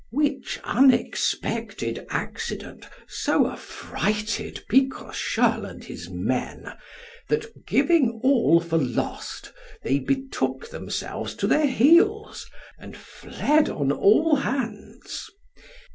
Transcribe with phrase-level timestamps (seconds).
[0.09, 6.73] Which unexpected accident so affrighted Picrochole and his men,
[7.29, 9.53] that, giving all for lost,
[9.83, 12.47] they betook themselves to their heels,
[12.79, 15.29] and fled on all hands.